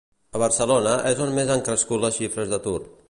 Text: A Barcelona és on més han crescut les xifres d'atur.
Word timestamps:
A 0.37 0.39
Barcelona 0.43 0.95
és 1.11 1.21
on 1.27 1.35
més 1.37 1.51
han 1.57 1.61
crescut 1.69 2.03
les 2.07 2.19
xifres 2.23 2.51
d'atur. 2.55 2.79